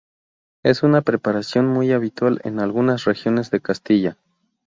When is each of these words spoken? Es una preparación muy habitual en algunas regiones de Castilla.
Es 0.63 0.81
una 0.81 1.01
preparación 1.03 1.67
muy 1.67 1.91
habitual 1.91 2.41
en 2.43 2.59
algunas 2.59 3.03
regiones 3.05 3.51
de 3.51 3.59
Castilla. 3.61 4.17